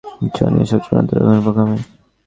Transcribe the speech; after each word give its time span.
Johnny, 0.35 0.59
এসব 0.65 0.79
চূড়ান্ত 0.85 1.09
রকমের 1.17 1.41
বোকামি। 1.45 1.79